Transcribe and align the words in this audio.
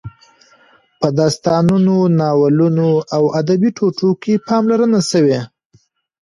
په 0.99 1.07
داستانونو، 1.19 1.95
ناولونو 2.19 2.89
او 3.15 3.23
ادبي 3.39 3.69
ټوټو 3.77 4.09
کې 4.21 4.33
پاملرنه 4.47 4.99
شوې. 5.11 5.39